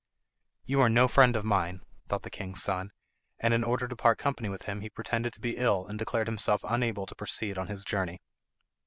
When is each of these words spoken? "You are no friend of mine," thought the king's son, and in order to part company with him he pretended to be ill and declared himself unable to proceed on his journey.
"You 0.65 0.81
are 0.81 0.89
no 0.89 1.07
friend 1.07 1.35
of 1.35 1.45
mine," 1.45 1.81
thought 2.09 2.23
the 2.23 2.31
king's 2.31 2.59
son, 2.63 2.91
and 3.37 3.53
in 3.53 3.63
order 3.63 3.87
to 3.87 3.95
part 3.95 4.17
company 4.17 4.49
with 4.49 4.63
him 4.63 4.81
he 4.81 4.89
pretended 4.89 5.31
to 5.33 5.39
be 5.39 5.55
ill 5.57 5.85
and 5.85 5.99
declared 5.99 6.25
himself 6.25 6.61
unable 6.67 7.05
to 7.05 7.13
proceed 7.13 7.55
on 7.59 7.67
his 7.67 7.83
journey. 7.85 8.19